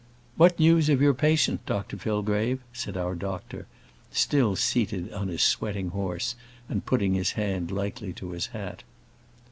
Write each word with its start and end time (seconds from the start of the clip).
"What 0.35 0.59
news 0.59 0.89
of 0.89 0.99
your 0.99 1.13
patient, 1.13 1.63
Dr 1.67 1.95
Fillgrave?" 1.95 2.59
said 2.73 2.97
our 2.97 3.13
doctor, 3.13 3.67
still 4.09 4.55
seated 4.55 5.13
on 5.13 5.27
his 5.27 5.43
sweating 5.43 5.89
horse, 5.89 6.33
and 6.67 6.83
putting 6.83 7.13
his 7.13 7.33
hand 7.33 7.69
lightly 7.69 8.11
to 8.13 8.31
his 8.31 8.47
hat. 8.47 8.81